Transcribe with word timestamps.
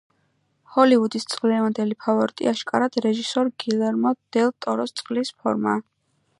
ჰოლივუდის 0.77 1.27
წლევანდელი 1.33 1.97
ფავორიტი 2.07 2.49
აშკარად 2.53 2.99
რეჟისორ 3.09 3.53
გილერმო 3.65 4.17
დელ 4.37 4.53
ტოროს 4.67 4.99
„წყლის 5.03 5.35
ფორმაა“. 5.43 5.81